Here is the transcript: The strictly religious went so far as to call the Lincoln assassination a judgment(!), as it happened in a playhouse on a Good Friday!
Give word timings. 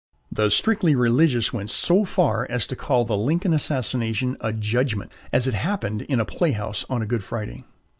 The 0.31 0.49
strictly 0.49 0.95
religious 0.95 1.53
went 1.53 1.69
so 1.69 2.05
far 2.05 2.47
as 2.49 2.65
to 2.65 2.75
call 2.75 3.05
the 3.05 3.15
Lincoln 3.15 3.53
assassination 3.53 4.35
a 4.41 4.51
judgment(!), 4.51 5.11
as 5.31 5.45
it 5.45 5.53
happened 5.53 6.01
in 6.01 6.19
a 6.19 6.25
playhouse 6.25 6.83
on 6.89 7.03
a 7.03 7.05
Good 7.05 7.23
Friday! 7.23 7.65